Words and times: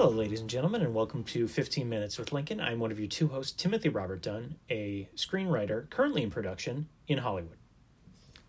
Hello, 0.00 0.12
ladies 0.12 0.40
and 0.40 0.48
gentlemen, 0.48 0.80
and 0.80 0.94
welcome 0.94 1.22
to 1.24 1.46
15 1.46 1.86
Minutes 1.86 2.16
with 2.16 2.32
Lincoln. 2.32 2.58
I'm 2.58 2.78
one 2.78 2.90
of 2.90 2.98
your 2.98 3.06
two 3.06 3.28
hosts, 3.28 3.52
Timothy 3.52 3.90
Robert 3.90 4.22
Dunn, 4.22 4.54
a 4.70 5.06
screenwriter 5.14 5.90
currently 5.90 6.22
in 6.22 6.30
production 6.30 6.88
in 7.06 7.18
Hollywood. 7.18 7.58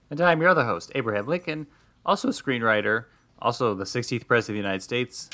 And 0.10 0.22
I'm 0.22 0.40
your 0.40 0.50
other 0.50 0.64
host, 0.64 0.94
Abraham 0.96 1.28
Lincoln, 1.28 1.68
also 2.06 2.30
a 2.30 2.32
screenwriter, 2.32 3.04
also 3.38 3.76
the 3.76 3.84
16th 3.84 4.28
President 4.28 4.60
of 4.60 4.64
the 4.64 4.70
United 4.70 4.82
States. 4.82 5.30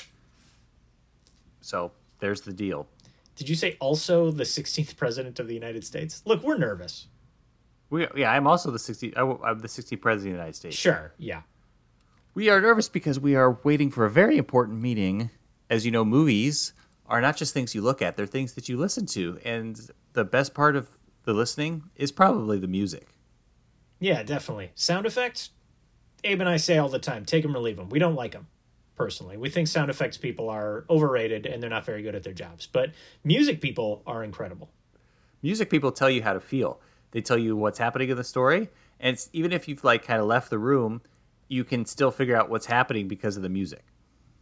So 1.61 1.91
there's 2.17 2.41
the 2.41 2.52
deal. 2.52 2.88
Did 3.36 3.47
you 3.47 3.53
say 3.53 3.77
also 3.80 4.31
the 4.31 4.44
16th 4.44 4.97
President 4.97 5.39
of 5.39 5.47
the 5.47 5.53
United 5.53 5.86
States? 5.86 6.23
Look, 6.25 6.41
we're 6.41 6.58
nervous. 6.58 7.09
We, 7.91 8.08
yeah, 8.16 8.31
I'm 8.31 8.47
also 8.47 8.72
the 8.72 8.80
60th. 8.80 9.16
I'm 9.16 9.59
the 9.59 9.67
16th 9.67 10.02
President 10.02 10.17
of 10.17 10.23
the 10.23 10.30
United 10.30 10.55
States. 10.55 10.75
Sure, 10.75 11.13
yeah. 11.20 11.44
We 12.34 12.49
are 12.49 12.59
nervous 12.59 12.89
because 12.89 13.20
we 13.20 13.36
are 13.36 13.59
waiting 13.63 13.91
for 13.91 14.08
a 14.08 14.09
very 14.09 14.39
important 14.39 14.81
meeting. 14.81 15.30
As 15.70 15.85
you 15.85 15.91
know, 15.91 16.05
movies 16.05 16.73
are 17.05 17.21
not 17.21 17.38
just 17.38 17.53
things 17.53 17.75
you 17.75 17.81
look 17.81 18.02
at; 18.02 18.17
they're 18.17 18.25
things 18.25 18.53
that 18.53 18.70
you 18.70 18.77
listen 18.77 19.05
to, 19.08 19.39
and 19.44 19.89
the 20.13 20.25
best 20.25 20.53
part 20.53 20.75
of 20.75 20.98
the 21.23 21.34
listening 21.34 21.84
is 21.95 22.12
probably 22.12 22.58
the 22.58 22.67
music. 22.67 23.09
Yeah, 23.99 24.23
definitely. 24.23 24.72
Sound 24.75 25.05
effects, 25.05 25.49
Abe 26.23 26.41
and 26.41 26.49
I 26.49 26.58
say 26.58 26.77
all 26.77 26.89
the 26.89 26.99
time 26.99 27.25
take 27.25 27.44
them 27.44 27.55
or 27.55 27.59
leave 27.59 27.77
them. 27.77 27.89
We 27.89 27.99
don't 27.99 28.16
like 28.16 28.31
them, 28.31 28.48
personally. 28.95 29.38
We 29.38 29.49
think 29.49 29.67
sound 29.67 29.89
effects 29.89 30.17
people 30.17 30.49
are 30.49 30.85
overrated 30.89 31.45
and 31.45 31.61
they're 31.61 31.70
not 31.70 31.86
very 31.86 32.02
good 32.02 32.16
at 32.16 32.23
their 32.23 32.33
jobs. 32.33 32.67
But 32.67 32.92
music 33.23 33.61
people 33.61 34.03
are 34.05 34.23
incredible. 34.23 34.70
Music 35.42 35.70
people 35.70 35.92
tell 35.92 36.09
you 36.09 36.23
how 36.23 36.33
to 36.33 36.39
feel, 36.39 36.80
they 37.11 37.22
tell 37.22 37.38
you 37.38 37.55
what's 37.55 37.80
happening 37.80 38.09
in 38.09 38.17
the 38.17 38.23
story. 38.23 38.70
And 38.99 39.14
it's, 39.14 39.30
even 39.33 39.52
if 39.52 39.67
you've 39.67 39.83
like 39.83 40.03
kind 40.03 40.20
of 40.20 40.27
left 40.27 40.49
the 40.49 40.59
room, 40.59 41.02
you 41.47 41.64
can 41.64 41.86
still 41.86 42.11
figure 42.11 42.36
out 42.36 42.49
what's 42.49 42.66
happening 42.66 43.08
because 43.08 43.38
of 43.38 43.44
the 43.44 43.49
music. 43.49 43.86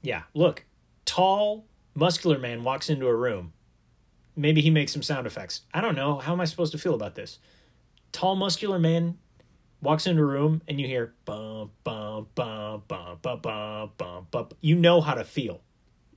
Yeah, 0.01 0.23
look, 0.33 0.65
tall, 1.05 1.65
muscular 1.93 2.37
man 2.37 2.63
walks 2.63 2.89
into 2.89 3.07
a 3.07 3.15
room. 3.15 3.53
Maybe 4.35 4.61
he 4.61 4.69
makes 4.69 4.91
some 4.91 5.01
sound 5.01 5.25
effects. 5.25 5.61
I 5.73 5.81
don't 5.81 5.95
know. 5.95 6.19
How 6.19 6.33
am 6.33 6.41
I 6.41 6.45
supposed 6.45 6.73
to 6.73 6.77
feel 6.77 6.93
about 6.93 7.15
this? 7.15 7.39
Tall, 8.11 8.35
muscular 8.35 8.79
man 8.79 9.17
walks 9.81 10.07
into 10.07 10.21
a 10.21 10.25
room 10.25 10.61
and 10.67 10.79
you 10.79 10.87
hear 10.87 11.13
bum, 11.25 11.71
bum, 11.83 12.27
bum, 12.35 12.83
bum, 12.87 13.19
bum, 13.21 13.39
bum, 13.41 13.91
bum, 13.97 14.27
bum. 14.31 14.49
You 14.61 14.75
know 14.75 14.99
how 14.99 15.13
to 15.13 15.23
feel. 15.23 15.61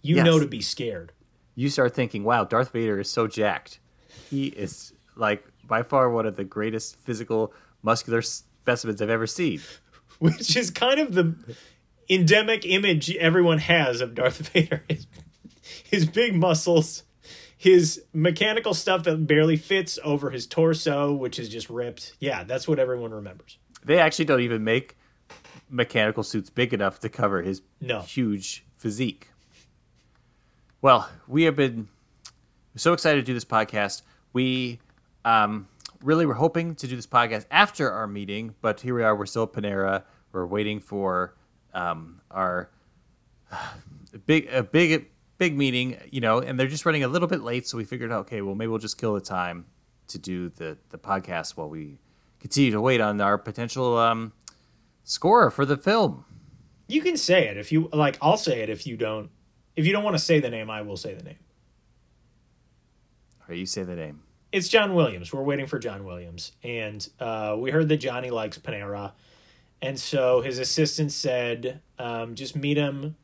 You 0.03 0.17
yes. 0.17 0.25
know 0.25 0.39
to 0.39 0.47
be 0.47 0.61
scared. 0.61 1.13
You 1.55 1.69
start 1.69 1.95
thinking, 1.95 2.25
wow, 2.25 2.45
Darth 2.45 2.73
Vader 2.73 2.99
is 2.99 3.11
so 3.11 3.27
jacked. 3.27 3.81
He 4.31 4.47
is 4.47 4.93
like 5.17 5.45
by 5.65 5.83
far 5.83 6.11
one 6.11 6.27
of 6.27 6.37
the 6.37 6.45
greatest 6.45 6.97
physical, 6.97 7.53
muscular 7.83 8.23
specimens 8.23 9.03
I've 9.03 9.11
ever 9.11 9.27
seen. 9.27 9.61
Which 10.19 10.57
is 10.57 10.71
kind 10.71 10.99
of 10.99 11.15
the 11.15 11.35
endemic 12.11 12.65
image 12.67 13.15
everyone 13.17 13.59
has 13.59 14.01
of 14.01 14.15
Darth 14.15 14.49
Vader. 14.53 14.85
His, 14.89 15.07
his 15.85 16.07
big 16.07 16.35
muscles, 16.35 17.03
his 17.57 18.03
mechanical 18.13 18.75
stuff 18.75 19.05
that 19.05 19.27
barely 19.27 19.57
fits 19.57 19.99
over 20.05 20.31
his 20.31 20.47
torso, 20.47 21.13
which 21.13 21.39
is 21.39 21.49
just 21.49 21.69
ripped. 21.71 22.15
Yeah, 22.21 22.45
that's 22.45 22.67
what 22.69 22.79
everyone 22.79 23.13
remembers. 23.13 23.59
They 23.85 23.99
actually 23.99 24.25
don't 24.27 24.41
even 24.41 24.65
make 24.65 24.97
mechanical 25.71 26.23
suits 26.23 26.51
big 26.51 26.73
enough 26.73 27.01
to 27.01 27.09
cover 27.09 27.43
his 27.43 27.63
No. 27.81 28.01
huge 28.01 28.65
physique. 28.77 29.29
Well, 30.81 31.09
we 31.27 31.43
have 31.45 31.57
been 31.57 31.89
so 32.77 32.93
excited 32.93 33.21
to 33.21 33.27
do 33.27 33.35
this 33.35 33.45
podcast. 33.45 34.03
We 34.33 34.79
um, 35.25 35.69
really 36.03 36.25
were 36.27 36.35
hoping 36.35 36.75
to 36.77 36.87
do 36.87 36.95
this 36.97 37.07
podcast 37.07 37.45
after 37.51 37.91
our 37.91 38.07
meeting, 38.07 38.55
but 38.61 38.81
here 38.81 38.95
we 38.95 39.03
are. 39.03 39.17
We're 39.17 39.27
still 39.27 39.43
at 39.45 39.53
Panera. 39.53 40.05
We're 40.33 40.47
waiting 40.47 40.79
for 40.81 41.35
um, 41.75 42.21
our 42.31 42.71
a 44.13 44.19
big, 44.27 44.49
a 44.53 44.63
big, 44.63 45.11
big 45.39 45.57
meeting. 45.57 45.99
You 46.11 46.21
know, 46.21 46.41
and 46.41 46.59
they're 46.59 46.69
just 46.69 46.87
running 46.87 47.05
a 47.05 47.09
little 47.09 47.29
bit 47.29 47.43
late, 47.43 47.67
so 47.67 47.79
we 47.79 47.85
figured, 47.85 48.11
okay, 48.11 48.43
well, 48.43 48.55
maybe 48.55 48.69
we'll 48.69 48.79
just 48.79 48.99
kill 48.99 49.15
the 49.15 49.21
time 49.21 49.67
to 50.09 50.19
do 50.19 50.49
the 50.51 50.79
the 50.91 50.99
podcast 50.99 51.57
while 51.57 51.69
we 51.69 51.99
continue 52.41 52.71
to 52.71 52.81
wait 52.81 53.01
on 53.01 53.21
our 53.21 53.39
potential 53.39 53.97
um, 53.99 54.33
score 55.05 55.51
for 55.51 55.65
the 55.65 55.77
film. 55.77 56.25
You 56.87 57.03
can 57.03 57.17
say 57.17 57.49
it 57.49 57.57
if 57.57 57.71
you 57.71 57.89
like. 57.93 58.19
I'll 58.23 58.37
say 58.37 58.61
it 58.61 58.71
if 58.71 58.87
you 58.87 58.97
don't. 58.97 59.31
If 59.77 59.87
you 59.87 59.93
don't 59.93 60.03
want 60.05 60.17
to 60.17 60.23
say 60.23 60.41
the 60.41 60.51
name, 60.51 60.71
I 60.71 60.83
will 60.83 60.97
say 60.97 61.15
the 61.15 61.23
name. 61.23 61.39
All 63.41 63.47
right, 63.49 63.59
you 63.59 63.67
say 63.67 63.83
the 63.85 63.95
name. 63.95 64.23
It's 64.51 64.69
John 64.69 64.95
Williams. 64.95 65.33
We're 65.33 65.43
waiting 65.43 65.67
for 65.67 65.79
John 65.79 66.05
Williams, 66.05 66.53
and 66.63 67.07
uh, 67.21 67.57
we 67.59 67.71
heard 67.71 67.89
that 67.91 67.99
Johnny 67.99 68.31
likes 68.31 68.59
Panera, 68.59 69.13
and 69.81 69.99
so 69.99 70.41
his 70.41 70.59
assistant 70.59 71.13
said, 71.13 71.81
um, 71.99 72.35
"Just 72.35 72.57
meet 72.57 72.77
him 72.77 73.17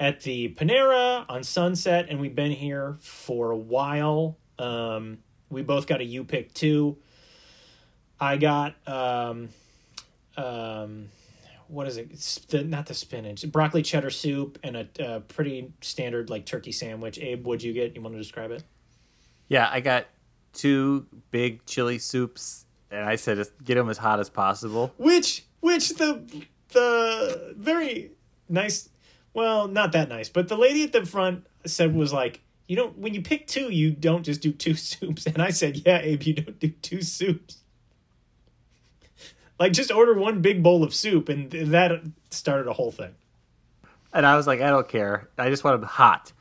at 0.00 0.22
the 0.22 0.54
Panera 0.54 1.24
on 1.28 1.42
Sunset." 1.42 2.06
And 2.08 2.20
we've 2.20 2.34
been 2.34 2.52
here 2.52 2.96
for 3.00 3.50
a 3.50 3.56
while. 3.56 4.38
Um, 4.58 5.18
we 5.50 5.62
both 5.62 5.86
got 5.86 6.00
a 6.00 6.04
you 6.04 6.24
pick 6.24 6.52
two. 6.54 6.98
I 8.20 8.36
got 8.36 8.74
um, 8.86 9.50
um, 10.36 11.08
what 11.68 11.86
is 11.86 11.96
it? 11.98 12.08
It's 12.10 12.38
the, 12.46 12.64
not 12.64 12.86
the 12.86 12.94
spinach, 12.94 13.50
broccoli 13.50 13.82
cheddar 13.82 14.10
soup, 14.10 14.58
and 14.62 14.76
a, 14.76 14.88
a 14.98 15.20
pretty 15.20 15.72
standard 15.80 16.30
like 16.30 16.46
turkey 16.46 16.72
sandwich. 16.72 17.18
Abe, 17.18 17.44
what'd 17.46 17.62
you 17.62 17.72
get? 17.72 17.94
You 17.94 18.02
want 18.02 18.14
to 18.14 18.18
describe 18.18 18.50
it? 18.50 18.64
Yeah, 19.48 19.68
I 19.70 19.80
got 19.80 20.06
two 20.52 21.06
big 21.30 21.64
chili 21.66 21.98
soups, 21.98 22.64
and 22.90 23.04
I 23.04 23.16
said 23.16 23.36
just 23.36 23.52
get 23.62 23.74
them 23.74 23.88
as 23.88 23.98
hot 23.98 24.20
as 24.20 24.30
possible. 24.30 24.92
which 24.96 25.44
which 25.60 25.90
the 25.90 26.22
the 26.70 27.54
very 27.56 28.10
nice 28.48 28.88
well 29.34 29.68
not 29.68 29.92
that 29.92 30.08
nice 30.08 30.28
but 30.28 30.48
the 30.48 30.56
lady 30.56 30.82
at 30.84 30.92
the 30.92 31.04
front 31.06 31.46
said 31.66 31.94
was 31.94 32.12
like 32.12 32.40
you 32.66 32.76
don't 32.76 32.98
when 32.98 33.14
you 33.14 33.22
pick 33.22 33.46
two 33.46 33.70
you 33.72 33.90
don't 33.90 34.22
just 34.24 34.40
do 34.40 34.52
two 34.52 34.74
soups 34.88 35.26
and 35.26 35.40
i 35.40 35.50
said 35.50 35.80
yeah 35.86 35.98
abe 35.98 36.22
you 36.22 36.34
don't 36.34 36.58
do 36.60 36.68
two 36.68 37.02
soups 37.02 37.58
like 39.58 39.72
just 39.72 39.90
order 39.90 40.14
one 40.14 40.40
big 40.40 40.62
bowl 40.62 40.84
of 40.84 40.94
soup 40.94 41.28
and 41.28 41.50
that 41.50 42.02
started 42.30 42.66
a 42.68 42.72
whole 42.72 42.92
thing 42.92 43.14
And 44.12 44.24
I 44.24 44.36
was 44.36 44.46
like, 44.46 44.62
I 44.62 44.70
don't 44.70 44.88
care. 44.88 45.28
I 45.36 45.50
just 45.50 45.64
want 45.64 45.78
them 45.80 45.88
hot. 45.88 46.32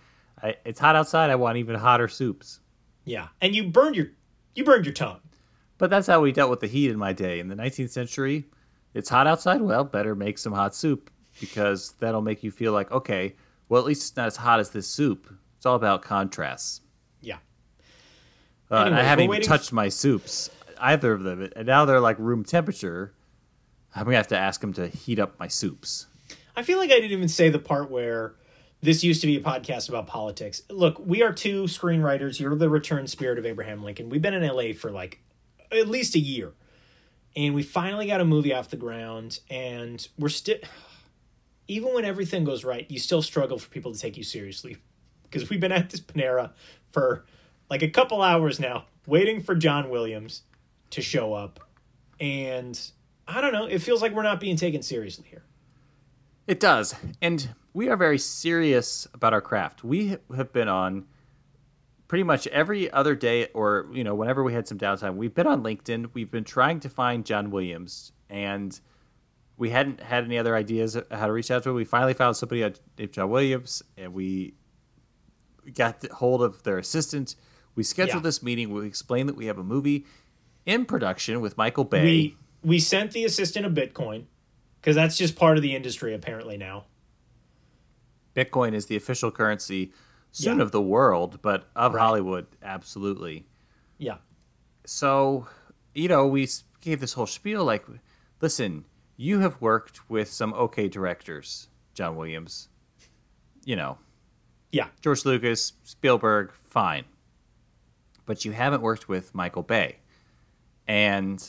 I, 0.41 0.55
it's 0.63 0.79
hot 0.79 0.95
outside. 0.95 1.29
I 1.29 1.35
want 1.35 1.57
even 1.57 1.75
hotter 1.75 2.07
soups. 2.07 2.59
yeah 3.05 3.27
and 3.41 3.55
you 3.55 3.63
burned 3.65 3.95
your 3.95 4.07
you 4.55 4.63
burned 4.63 4.85
your 4.85 4.93
tongue 4.93 5.19
But 5.77 5.89
that's 5.89 6.07
how 6.07 6.21
we 6.21 6.31
dealt 6.31 6.49
with 6.49 6.59
the 6.61 6.67
heat 6.67 6.89
in 6.91 6.97
my 6.97 7.13
day. 7.13 7.39
In 7.39 7.47
the 7.49 7.55
19th 7.55 7.89
century, 7.89 8.45
it's 8.97 9.09
hot 9.09 9.27
outside. 9.27 9.61
Well, 9.61 9.83
better 9.83 10.15
make 10.15 10.37
some 10.39 10.53
hot 10.53 10.73
soup 10.75 11.11
because 11.39 11.93
that'll 11.99 12.21
make 12.21 12.43
you 12.43 12.49
feel 12.51 12.73
like, 12.73 12.91
okay, 12.91 13.35
well, 13.69 13.79
at 13.79 13.85
least 13.85 14.01
it's 14.01 14.17
not 14.17 14.27
as 14.27 14.37
hot 14.37 14.59
as 14.59 14.71
this 14.71 14.87
soup. 14.87 15.31
It's 15.57 15.65
all 15.65 15.75
about 15.75 16.01
contrasts. 16.01 16.81
yeah 17.21 17.37
Uh, 18.71 18.83
and 18.85 18.95
I 18.95 19.03
haven't 19.03 19.25
even 19.25 19.41
touched 19.41 19.71
my 19.71 19.89
soups, 19.89 20.49
either 20.79 21.13
of 21.13 21.23
them. 21.23 21.49
And 21.55 21.67
now 21.67 21.85
they're 21.85 21.99
like 21.99 22.17
room 22.19 22.43
temperature. 22.43 23.13
I'm 23.95 24.03
going 24.03 24.13
to 24.13 24.17
have 24.17 24.27
to 24.27 24.37
ask 24.37 24.61
them 24.61 24.73
to 24.73 24.87
heat 24.87 25.19
up 25.19 25.39
my 25.39 25.47
soups. 25.47 26.07
I 26.55 26.63
feel 26.63 26.79
like 26.79 26.89
I 26.89 26.95
didn't 26.95 27.11
even 27.11 27.29
say 27.29 27.49
the 27.49 27.59
part 27.59 27.91
where 27.91 28.33
this 28.81 29.03
used 29.03 29.21
to 29.21 29.27
be 29.27 29.37
a 29.37 29.41
podcast 29.41 29.89
about 29.89 30.07
politics. 30.07 30.63
Look, 30.69 30.99
we 30.99 31.21
are 31.21 31.31
two 31.33 31.63
screenwriters. 31.63 32.39
You're 32.39 32.55
the 32.55 32.69
return 32.69 33.05
spirit 33.07 33.37
of 33.37 33.45
Abraham 33.45 33.83
Lincoln. 33.83 34.09
We've 34.09 34.21
been 34.21 34.33
in 34.33 34.47
LA 34.47 34.73
for 34.73 34.91
like 34.91 35.19
at 35.71 35.87
least 35.87 36.15
a 36.15 36.19
year. 36.19 36.53
And 37.37 37.53
we 37.53 37.61
finally 37.61 38.07
got 38.07 38.19
a 38.19 38.25
movie 38.25 38.51
off 38.51 38.69
the 38.69 38.77
ground 38.77 39.39
and 39.49 40.05
we're 40.17 40.27
still 40.27 40.57
even 41.67 41.93
when 41.93 42.03
everything 42.03 42.43
goes 42.43 42.63
right, 42.63 42.89
you 42.89 42.97
still 42.97 43.21
struggle 43.21 43.59
for 43.59 43.69
people 43.69 43.93
to 43.93 43.99
take 43.99 44.17
you 44.17 44.23
seriously. 44.23 44.77
Because 45.23 45.49
we've 45.49 45.59
been 45.59 45.71
at 45.71 45.89
this 45.89 45.99
Panera 45.99 46.51
for 46.91 47.25
like 47.69 47.83
a 47.83 47.89
couple 47.89 48.21
hours 48.21 48.59
now, 48.59 48.85
waiting 49.05 49.41
for 49.41 49.53
John 49.53 49.89
Williams 49.89 50.43
to 50.91 51.01
show 51.01 51.33
up. 51.33 51.59
And 52.19 52.79
I 53.27 53.39
don't 53.41 53.53
know, 53.53 53.65
it 53.65 53.79
feels 53.79 54.01
like 54.01 54.13
we're 54.13 54.23
not 54.23 54.39
being 54.39 54.55
taken 54.55 54.81
seriously 54.81 55.25
here. 55.29 55.43
It 56.47 56.59
does. 56.59 56.95
And 57.21 57.49
we 57.73 57.89
are 57.89 57.97
very 57.97 58.17
serious 58.17 59.07
about 59.13 59.33
our 59.33 59.41
craft. 59.41 59.83
We 59.83 60.17
have 60.35 60.51
been 60.53 60.69
on 60.69 61.05
pretty 62.07 62.23
much 62.23 62.47
every 62.47 62.89
other 62.91 63.15
day 63.15 63.47
or, 63.53 63.87
you 63.91 64.03
know, 64.03 64.15
whenever 64.15 64.43
we 64.43 64.53
had 64.53 64.67
some 64.67 64.77
downtime, 64.77 65.15
we've 65.15 65.33
been 65.33 65.47
on 65.47 65.63
LinkedIn. 65.63 66.11
We've 66.13 66.31
been 66.31 66.43
trying 66.43 66.79
to 66.81 66.89
find 66.89 67.25
John 67.25 67.51
Williams 67.51 68.11
and 68.29 68.79
we 69.57 69.69
hadn't 69.71 70.01
had 70.01 70.23
any 70.23 70.37
other 70.37 70.55
ideas 70.55 70.97
how 71.11 71.25
to 71.27 71.33
reach 71.33 71.51
out 71.51 71.63
to 71.63 71.69
him. 71.69 71.75
We 71.75 71.85
finally 71.85 72.13
found 72.13 72.37
somebody 72.37 72.61
named 72.97 73.11
John 73.11 73.29
Williams 73.29 73.83
and 73.97 74.13
we 74.13 74.53
got 75.75 76.05
hold 76.11 76.41
of 76.43 76.63
their 76.63 76.77
assistant. 76.77 77.35
We 77.75 77.83
scheduled 77.83 78.23
Yeah. 78.23 78.27
this 78.27 78.41
meeting. 78.41 78.73
We 78.73 78.85
explained 78.87 79.27
that 79.29 79.35
we 79.35 79.47
have 79.47 79.57
a 79.57 79.63
movie 79.63 80.05
in 80.65 80.85
production 80.85 81.41
with 81.41 81.57
Michael 81.57 81.83
Bay. 81.85 82.03
we 82.03 82.37
we 82.63 82.79
sent 82.79 83.11
the 83.11 83.23
assistant 83.23 83.65
a 83.65 83.69
bitcoin 83.69 84.25
because 84.81 84.95
that's 84.95 85.15
just 85.17 85.35
part 85.35 85.57
of 85.57 85.63
the 85.63 85.75
industry 85.75 86.13
apparently 86.13 86.57
now 86.57 86.85
Bitcoin 88.35 88.73
is 88.73 88.87
the 88.87 88.95
official 88.95 89.31
currency 89.31 89.91
soon 90.37 90.57
Yeah. 90.57 90.63
of 90.63 90.71
the 90.71 90.81
world, 90.81 91.41
but 91.41 91.67
of 91.75 91.93
Right. 91.93 92.01
Hollywood, 92.01 92.45
absolutely. 92.61 93.45
yeah 93.97 94.17
So, 94.85 95.47
you 95.95 96.07
know, 96.07 96.27
we 96.27 96.47
gave 96.81 96.99
this 96.99 97.13
whole 97.13 97.25
spiel 97.25 97.65
like, 97.65 97.85
listen, 98.41 98.85
you 99.17 99.39
have 99.39 99.59
worked 99.61 100.09
with 100.09 100.29
some 100.31 100.53
okay 100.53 100.87
directors, 100.87 101.69
John 101.93 102.15
Williams. 102.15 102.69
You 103.65 103.75
know, 103.75 103.97
Yeah. 104.71 104.89
George 105.01 105.25
Lucas, 105.25 105.73
Spielberg, 105.83 106.51
fine. 106.63 107.05
But 108.25 108.45
you 108.45 108.51
haven't 108.51 108.81
worked 108.81 109.09
with 109.09 109.33
Michael 109.33 109.63
Bay. 109.63 109.97
And 110.87 111.43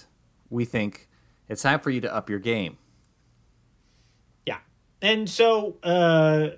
we 0.50 0.64
think 0.64 1.08
it's 1.48 1.62
time 1.62 1.80
for 1.80 1.90
you 1.90 2.00
to 2.00 2.12
up 2.14 2.30
your 2.30 2.38
game. 2.38 2.78
And 5.00 5.30
so 5.30 5.76
uh, 5.82 6.48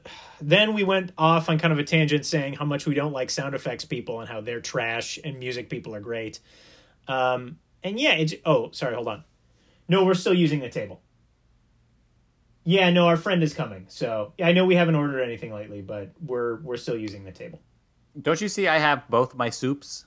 then 0.40 0.74
we 0.74 0.82
went 0.82 1.12
off 1.18 1.48
on 1.48 1.58
kind 1.58 1.72
of 1.72 1.78
a 1.78 1.84
tangent 1.84 2.24
saying 2.24 2.54
how 2.54 2.64
much 2.64 2.86
we 2.86 2.94
don't 2.94 3.12
like 3.12 3.30
sound 3.30 3.54
effects 3.54 3.84
people 3.84 4.20
and 4.20 4.28
how 4.28 4.40
they're 4.40 4.60
trash 4.60 5.18
and 5.22 5.38
music 5.38 5.68
people 5.68 5.94
are 5.94 6.00
great. 6.00 6.40
Um, 7.06 7.58
and 7.82 7.98
yeah, 7.98 8.12
it's. 8.12 8.34
Oh, 8.44 8.70
sorry, 8.72 8.94
hold 8.94 9.08
on. 9.08 9.24
No, 9.88 10.04
we're 10.04 10.14
still 10.14 10.34
using 10.34 10.60
the 10.60 10.68
table. 10.68 11.00
Yeah, 12.64 12.90
no, 12.90 13.06
our 13.08 13.16
friend 13.16 13.42
is 13.42 13.54
coming. 13.54 13.86
So 13.88 14.32
I 14.42 14.52
know 14.52 14.64
we 14.64 14.76
haven't 14.76 14.94
ordered 14.94 15.22
anything 15.22 15.52
lately, 15.52 15.82
but 15.82 16.12
we're 16.24 16.60
we're 16.60 16.76
still 16.76 16.96
using 16.96 17.24
the 17.24 17.32
table. 17.32 17.60
Don't 18.20 18.40
you 18.40 18.48
see 18.48 18.68
I 18.68 18.78
have 18.78 19.08
both 19.08 19.34
my 19.34 19.50
soups? 19.50 20.06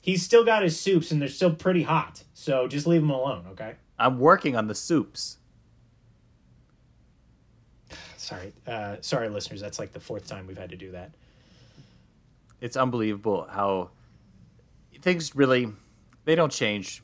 He's 0.00 0.22
still 0.22 0.44
got 0.44 0.62
his 0.62 0.78
soups 0.78 1.10
and 1.10 1.20
they're 1.20 1.28
still 1.28 1.54
pretty 1.54 1.82
hot. 1.82 2.22
So 2.34 2.68
just 2.68 2.86
leave 2.86 3.00
them 3.00 3.10
alone, 3.10 3.46
okay? 3.52 3.74
I'm 3.98 4.18
working 4.18 4.56
on 4.56 4.66
the 4.66 4.74
soups. 4.74 5.37
Sorry, 8.18 8.52
uh, 8.66 8.96
sorry, 9.00 9.28
listeners. 9.28 9.60
That's 9.60 9.78
like 9.78 9.92
the 9.92 10.00
fourth 10.00 10.26
time 10.26 10.46
we've 10.46 10.58
had 10.58 10.70
to 10.70 10.76
do 10.76 10.90
that. 10.92 11.12
It's 12.60 12.76
unbelievable 12.76 13.46
how 13.50 13.90
things 15.00 15.34
really 15.36 15.68
they 16.24 16.34
don't 16.34 16.52
change. 16.52 17.02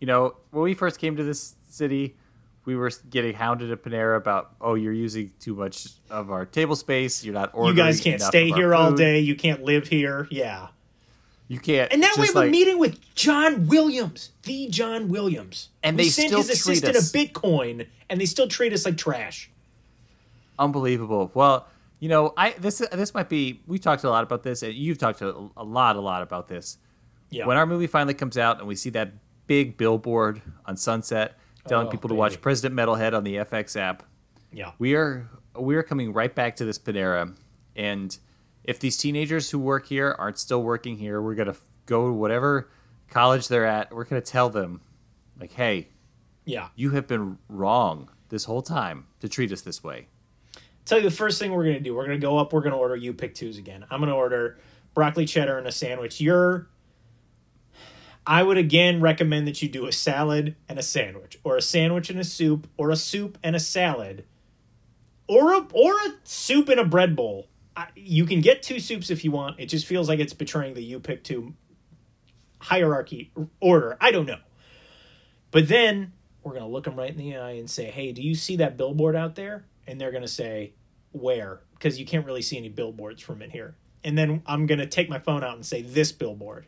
You 0.00 0.06
know, 0.06 0.34
when 0.50 0.64
we 0.64 0.74
first 0.74 0.98
came 0.98 1.16
to 1.16 1.22
this 1.24 1.54
city, 1.70 2.16
we 2.64 2.76
were 2.76 2.90
getting 3.08 3.34
hounded 3.34 3.70
at 3.70 3.82
Panera 3.82 4.16
about, 4.16 4.50
oh, 4.60 4.74
you're 4.74 4.92
using 4.92 5.32
too 5.40 5.54
much 5.54 5.88
of 6.10 6.30
our 6.30 6.44
table 6.44 6.76
space. 6.76 7.24
You're 7.24 7.34
not 7.34 7.50
ordering. 7.54 7.76
You 7.76 7.82
guys 7.82 8.00
can't 8.00 8.20
stay 8.20 8.50
here 8.50 8.74
all 8.74 8.92
day. 8.92 9.20
You 9.20 9.36
can't 9.36 9.62
live 9.62 9.88
here. 9.88 10.26
Yeah. 10.30 10.68
You 11.46 11.58
can't. 11.58 11.90
And 11.92 12.00
now 12.02 12.10
we 12.18 12.26
have 12.26 12.36
a 12.36 12.46
meeting 12.46 12.78
with 12.78 13.14
John 13.14 13.68
Williams, 13.68 14.30
the 14.42 14.68
John 14.68 15.08
Williams, 15.08 15.70
And 15.82 15.98
they 15.98 16.08
sent 16.10 16.32
his 16.32 16.50
assistant 16.50 16.94
us- 16.96 17.14
a 17.14 17.16
Bitcoin, 17.16 17.86
and 18.10 18.20
they 18.20 18.26
still 18.26 18.48
treat 18.48 18.72
us 18.72 18.84
like 18.84 18.98
trash. 18.98 19.50
Unbelievable. 20.58 21.30
Well, 21.34 21.66
you 22.00 22.08
know, 22.08 22.32
I 22.36 22.50
this 22.58 22.78
this 22.92 23.14
might 23.14 23.28
be. 23.28 23.62
We 23.66 23.78
talked 23.78 24.04
a 24.04 24.10
lot 24.10 24.22
about 24.24 24.42
this, 24.42 24.62
and 24.62 24.72
you've 24.74 24.98
talked 24.98 25.20
a, 25.20 25.34
a 25.56 25.64
lot, 25.64 25.96
a 25.96 26.00
lot 26.00 26.22
about 26.22 26.48
this. 26.48 26.78
Yeah. 27.30 27.46
When 27.46 27.56
our 27.56 27.66
movie 27.66 27.86
finally 27.86 28.14
comes 28.14 28.38
out, 28.38 28.58
and 28.58 28.68
we 28.68 28.74
see 28.76 28.90
that 28.90 29.12
big 29.46 29.76
billboard 29.76 30.40
on 30.66 30.76
Sunset 30.76 31.38
telling 31.66 31.88
Oh, 31.88 31.90
people 31.90 32.08
to 32.08 32.14
baby. 32.14 32.18
watch 32.18 32.40
President 32.40 32.74
Metalhead 32.78 33.14
on 33.14 33.24
the 33.24 33.36
FX 33.36 33.76
app, 33.78 34.02
yeah. 34.52 34.72
we 34.78 34.94
are 34.94 35.28
we 35.58 35.74
are 35.76 35.82
coming 35.82 36.12
right 36.12 36.34
back 36.34 36.56
to 36.56 36.64
this 36.64 36.78
Panera, 36.78 37.36
and 37.76 38.16
if 38.64 38.78
these 38.78 38.96
teenagers 38.96 39.50
who 39.50 39.58
work 39.58 39.86
here 39.86 40.14
aren't 40.18 40.38
still 40.38 40.62
working 40.62 40.96
here, 40.96 41.20
we're 41.20 41.34
gonna 41.34 41.56
go 41.86 42.06
to 42.08 42.12
whatever 42.12 42.70
college 43.10 43.48
they're 43.48 43.66
at. 43.66 43.92
We're 43.92 44.04
gonna 44.04 44.20
tell 44.20 44.50
them, 44.50 44.80
like, 45.40 45.52
hey, 45.52 45.88
Yeah. 46.44 46.68
you 46.76 46.90
have 46.90 47.06
been 47.08 47.38
wrong 47.48 48.10
this 48.28 48.44
whole 48.44 48.62
time 48.62 49.06
to 49.20 49.28
treat 49.28 49.50
us 49.52 49.62
this 49.62 49.82
way. 49.82 50.08
Tell 50.88 50.98
you 50.98 51.04
the 51.04 51.14
first 51.14 51.38
thing 51.38 51.52
we're 51.52 51.64
gonna 51.64 51.80
do. 51.80 51.94
We're 51.94 52.06
gonna 52.06 52.18
go 52.18 52.38
up. 52.38 52.52
We're 52.52 52.62
gonna 52.62 52.76
order 52.76 52.96
you 52.96 53.12
pick 53.12 53.34
twos 53.34 53.58
again. 53.58 53.84
I'm 53.90 54.00
gonna 54.00 54.16
order 54.16 54.58
broccoli 54.94 55.26
cheddar 55.26 55.58
and 55.58 55.66
a 55.66 55.72
sandwich. 55.72 56.20
You're. 56.20 56.68
I 58.26 58.42
would 58.42 58.58
again 58.58 59.00
recommend 59.00 59.46
that 59.46 59.62
you 59.62 59.68
do 59.68 59.86
a 59.86 59.92
salad 59.92 60.54
and 60.68 60.78
a 60.78 60.82
sandwich, 60.82 61.38
or 61.44 61.56
a 61.56 61.62
sandwich 61.62 62.10
and 62.10 62.18
a 62.18 62.24
soup, 62.24 62.68
or 62.76 62.90
a 62.90 62.96
soup 62.96 63.38
and 63.42 63.56
a 63.56 63.60
salad, 63.60 64.24
or 65.26 65.54
a 65.54 65.66
or 65.72 65.92
a 65.94 66.14
soup 66.24 66.68
and 66.68 66.80
a 66.80 66.84
bread 66.84 67.16
bowl. 67.16 67.48
I, 67.76 67.86
you 67.94 68.26
can 68.26 68.40
get 68.40 68.62
two 68.62 68.80
soups 68.80 69.08
if 69.08 69.24
you 69.24 69.30
want. 69.30 69.60
It 69.60 69.66
just 69.66 69.86
feels 69.86 70.08
like 70.08 70.18
it's 70.18 70.34
betraying 70.34 70.74
the 70.74 70.82
you 70.82 71.00
pick 71.00 71.24
two 71.24 71.54
hierarchy 72.60 73.32
order. 73.60 73.96
I 74.00 74.10
don't 74.10 74.26
know. 74.26 74.40
But 75.50 75.68
then 75.68 76.12
we're 76.42 76.52
to 76.64 76.68
look 76.68 76.84
them 76.84 76.96
right 76.96 77.10
in 77.10 77.16
the 77.16 77.36
eye 77.36 77.52
and 77.52 77.70
say, 77.70 77.86
hey, 77.86 78.12
do 78.12 78.22
you 78.22 78.34
see 78.34 78.56
that 78.56 78.76
billboard 78.76 79.16
out 79.16 79.34
there? 79.34 79.64
And 79.86 80.00
they're 80.00 80.10
to 80.22 80.28
say, 80.28 80.74
where? 81.12 81.60
Because 81.74 81.98
you 81.98 82.06
can't 82.06 82.26
really 82.26 82.42
see 82.42 82.56
any 82.58 82.68
billboards 82.68 83.22
from 83.22 83.42
it 83.42 83.50
here. 83.50 83.76
And 84.04 84.16
then 84.16 84.42
I'm 84.46 84.66
to 84.66 84.86
take 84.86 85.08
my 85.08 85.18
phone 85.18 85.42
out 85.42 85.54
and 85.54 85.64
say, 85.66 85.82
this 85.82 86.12
billboard. 86.12 86.66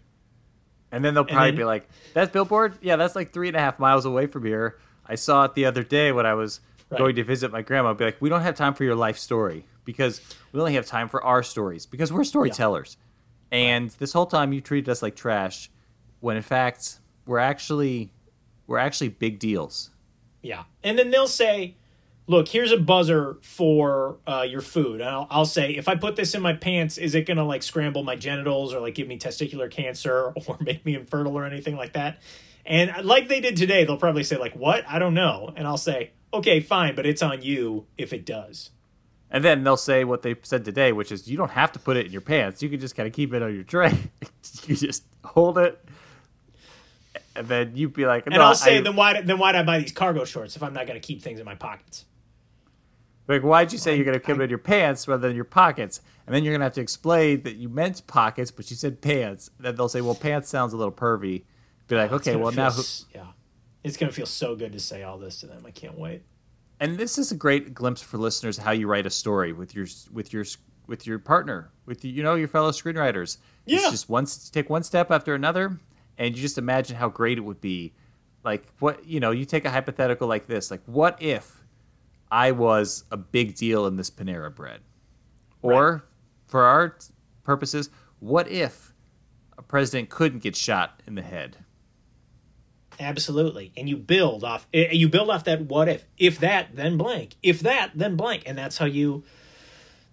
And 0.93 1.05
then 1.05 1.15
they'll 1.15 1.25
probably 1.25 1.51
then- 1.53 1.57
be 1.59 1.65
like, 1.65 1.89
"That's 2.15 2.33
Billboard. 2.33 2.77
Yeah, 2.81 2.97
that's 2.97 3.15
like 3.15 3.33
three 3.33 3.47
and 3.49 3.57
a 3.57 3.61
half 3.61 3.79
miles 3.79 4.05
away 4.07 4.27
from 4.27 4.45
here. 4.45 4.79
I 5.07 5.15
saw 5.15 5.45
it 5.45 5.55
the 5.55 5.65
other 5.67 5.85
day 5.85 6.11
when 6.11 6.27
I 6.27 6.35
was 6.35 6.61
Right. 6.91 6.99
going 6.99 7.15
to 7.17 7.23
visit 7.23 7.53
my 7.53 7.63
grandma." 7.63 7.91
I'll 7.91 7.95
be 7.95 8.05
like, 8.05 8.21
"We 8.21 8.29
don't 8.29 8.43
have 8.43 8.57
time 8.57 8.75
for 8.75 8.83
your 8.83 8.97
life 8.97 9.17
story 9.17 9.65
because 9.85 10.21
we 10.51 10.59
only 10.59 10.75
have 10.75 10.87
time 10.87 11.09
for 11.09 11.23
our 11.23 11.45
stories 11.45 11.87
because 11.87 12.13
we're 12.13 12.25
storytellers." 12.25 12.97
And 13.53 13.91
this 14.01 14.13
whole 14.13 14.27
time 14.27 14.53
you 14.53 14.61
treated 14.61 14.91
us 14.91 15.01
like 15.01 15.15
trash, 15.15 15.71
when 16.19 16.37
in 16.37 16.43
fact 16.43 16.99
we're 17.25 17.39
actually 17.39 18.13
we're 18.67 18.79
actually 18.79 19.09
big 19.11 19.39
deals. 19.39 19.91
Yeah. 20.43 20.65
And 20.83 20.99
then 20.99 21.11
they'll 21.11 21.27
say, 21.29 21.77
look, 22.31 22.47
here's 22.47 22.71
a 22.71 22.77
buzzer 22.77 23.37
for 23.43 24.17
uh, 24.27 24.47
your 24.49 24.61
food. 24.61 25.01
And 25.01 25.11
I'll, 25.11 25.27
I'll 25.31 25.45
say, 25.45 25.73
if 25.73 25.89
I 25.89 25.97
put 25.97 26.15
this 26.15 26.33
in 26.35 26.41
my 26.41 26.53
pants, 26.53 26.97
is 26.97 27.17
it 27.17 27.27
going 27.27 27.39
to 27.39 27.45
like 27.45 27.65
scramble 27.65 28.05
my 28.05 28.15
genitals 28.15 28.73
or 28.73 28.79
like 28.79 28.95
give 28.95 29.09
me 29.09 29.19
testicular 29.19 29.69
cancer 29.69 30.33
or 30.47 30.57
make 30.61 30.87
me 30.87 30.95
infertile 30.95 31.37
or 31.37 31.45
anything 31.45 31.77
like 31.77 31.95
that? 31.95 32.21
And 32.65 33.05
like 33.05 33.27
they 33.29 33.41
did 33.41 33.57
today, 33.57 33.85
they'll 33.85 33.97
probably 33.97 34.23
say, 34.23 34.37
like, 34.37 34.55
what? 34.55 34.85
I 34.89 35.01
don't 35.01 35.15
know. 35.15 35.53
And 35.57 35.67
I'll 35.67 35.77
say, 35.77 36.13
okay, 36.33 36.61
fine, 36.61 36.95
but 36.95 37.05
it's 37.05 37.21
on 37.21 37.43
you 37.43 37.87
if 37.99 38.13
it 38.13 38.25
does. 38.25 38.71
And 39.33 39.43
then 39.43 39.65
they'll 39.65 39.77
say 39.77 40.05
what 40.05 40.23
they 40.23 40.37
said 40.43 40.65
today, 40.65 40.93
which 40.93 41.11
is 41.11 41.29
you 41.29 41.37
don't 41.37 41.51
have 41.51 41.73
to 41.73 41.81
put 41.81 41.97
it 41.97 42.07
in 42.07 42.13
your 42.13 42.21
pants. 42.21 42.63
You 42.63 42.69
can 42.69 42.79
just 42.79 42.95
kind 42.95 43.09
of 43.09 43.13
keep 43.13 43.35
it 43.35 43.43
on 43.43 43.53
your 43.53 43.65
tray. 43.65 43.93
you 44.67 44.77
just 44.77 45.05
hold 45.25 45.59
it, 45.59 45.85
and 47.37 47.47
then 47.47 47.73
you'd 47.77 47.93
be 47.93 48.07
like, 48.07 48.27
And 48.27 48.37
I'll 48.37 48.55
say, 48.55 48.79
I- 48.79 48.81
then 48.81 48.97
why 48.97 49.21
then 49.21 49.39
why'd 49.39 49.55
I 49.55 49.63
buy 49.63 49.79
these 49.79 49.93
cargo 49.93 50.25
shorts 50.25 50.57
if 50.57 50.63
I'm 50.63 50.75
not 50.75 50.87
going 50.87 51.01
to 51.01 51.07
keep 51.07 51.23
things 51.23 51.39
in 51.39 51.47
my 51.47 51.55
pockets? 51.55 52.05
Like, 53.31 53.43
why'd 53.43 53.73
you 53.73 53.79
say 53.79 53.95
you're 53.97 54.05
going 54.05 54.19
to 54.19 54.25
keep 54.25 54.37
it 54.37 54.43
in 54.43 54.51
your 54.51 54.59
pants 54.59 55.07
rather 55.07 55.27
than 55.29 55.37
your 55.37 55.45
pockets? 55.45 56.01
And 56.27 56.35
then 56.35 56.43
you're 56.45 56.53
going 56.53 56.61
to 56.61 56.65
have 56.65 56.75
to 56.75 56.81
explain 56.81 57.43
that 57.43 57.57
you 57.57 57.69
meant 57.69 58.07
pockets, 58.07 58.51
but 58.51 58.71
you 58.71 58.77
said 58.77 59.01
pants. 59.01 59.51
Then 59.59 59.77
they'll 59.77 59.89
say, 59.89 60.01
well, 60.01 60.15
pants 60.15 60.49
sounds 60.49 60.73
a 60.73 60.77
little 60.77 60.93
pervy. 60.93 61.45
Be 61.87 61.97
like, 61.97 62.13
oh, 62.13 62.17
It's 62.17 62.27
okay, 62.27 62.37
well, 62.37 62.51
feel 62.51 62.65
now. 62.65 62.71
Who... 62.71 62.83
yeah. 63.15 63.27
It's 63.85 63.97
going 63.97 64.11
to 64.11 64.15
feel 64.15 64.27
so 64.27 64.57
good 64.57 64.73
to 64.73 64.81
say 64.81 65.03
all 65.03 65.17
this 65.19 65.41
to 65.41 65.47
them. 65.47 65.65
I 65.67 65.71
can't 65.71 65.99
wait. 65.99 66.23
And 66.81 66.97
this 66.99 67.19
is 67.19 67.31
a 67.31 67.35
great 67.35 67.75
glimpse 67.75 68.03
for 68.03 68.19
listeners 68.19 68.59
of 68.59 68.65
how 68.65 68.73
you 68.73 68.87
write 68.87 69.07
a 69.07 69.11
story 69.11 69.53
with 69.53 69.75
your 69.75 69.87
with 70.13 70.33
your 70.33 70.45
with 70.87 71.07
your 71.07 71.19
partner, 71.19 71.71
with 71.87 72.05
you 72.05 72.23
know 72.23 72.35
your 72.37 72.49
fellow 72.49 72.71
screenwriters. 72.71 73.37
It's 73.67 73.83
Yeah. 73.85 73.91
just 73.91 74.09
one 74.09 74.27
take 74.51 74.71
one 74.71 74.83
step 74.83 75.11
after 75.11 75.35
another, 75.35 75.79
and 76.19 76.35
you 76.35 76.41
just 76.41 76.59
imagine 76.59 76.97
how 76.97 77.09
great 77.11 77.37
it 77.39 77.43
would 77.43 77.61
be. 77.61 77.93
Like 78.45 78.67
what 78.79 79.05
you 79.07 79.21
know, 79.21 79.31
you 79.31 79.45
take 79.45 79.67
a 79.67 79.71
hypothetical 79.71 80.27
like 80.27 80.47
this. 80.47 80.71
Like, 80.71 80.81
what 80.87 81.21
if 81.23 81.60
I 82.31 82.53
was 82.53 83.05
a 83.11 83.17
big 83.17 83.55
deal 83.55 83.87
in 83.87 83.97
this 83.97 84.11
Panera 84.11 84.55
bread? 84.55 84.81
Or, 85.63 86.05
for 86.47 86.65
our 86.65 86.97
purposes, 87.43 87.91
what 88.19 88.49
if 88.49 88.93
a 89.59 89.63
president 89.63 90.11
couldn't 90.11 90.41
get 90.41 90.57
shot 90.57 91.03
in 91.07 91.15
the 91.15 91.23
head? 91.23 91.59
Absolutely. 93.01 93.73
And 93.77 93.89
you 93.89 93.97
build 93.97 94.45
off 94.45 94.67
eh, 94.75 94.91
you 94.93 95.09
build 95.09 95.31
off 95.31 95.45
that 95.45 95.63
what 95.63 95.89
if. 95.89 96.05
If 96.19 96.39
that, 96.41 96.77
then 96.77 96.99
blank. 96.99 97.37
If 97.43 97.61
that, 97.61 97.93
then 97.95 98.17
blank. 98.17 98.43
And 98.47 98.59
that's 98.59 98.77
how 98.77 98.85
you 98.85 99.25